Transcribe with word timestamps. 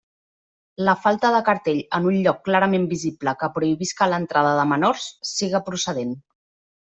La 0.87 0.93
falta 1.01 1.29
de 1.35 1.41
cartell 1.49 1.81
en 1.99 2.07
un 2.13 2.17
lloc 2.27 2.39
clarament 2.49 2.87
visible 2.95 3.35
que 3.43 3.49
prohibisca 3.59 4.07
l'entrada 4.15 4.55
de 4.61 4.65
menors, 4.75 5.05
siga 5.37 5.63
procedent. 5.73 6.17